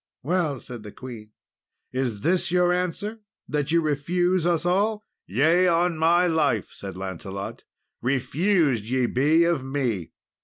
[0.23, 1.29] "Well," said the queen,
[1.91, 7.65] "is this your answer, that ye refuse us all?" "Yea, on my life," said Lancelot,
[8.01, 10.13] "refused ye be of me."